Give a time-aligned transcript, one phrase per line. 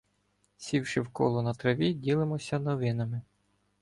[0.57, 3.21] Сівши в коло на траві, ділимося новинами.